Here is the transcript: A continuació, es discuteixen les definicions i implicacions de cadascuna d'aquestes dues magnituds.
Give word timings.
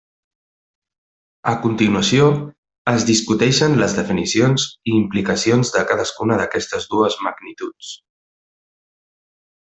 A 1.51 1.51
continuació, 1.65 2.29
es 2.93 3.05
discuteixen 3.11 3.75
les 3.83 3.93
definicions 3.99 4.65
i 4.93 4.97
implicacions 5.03 5.73
de 5.79 5.83
cadascuna 5.91 6.39
d'aquestes 6.43 6.89
dues 6.95 7.19
magnituds. 7.27 7.91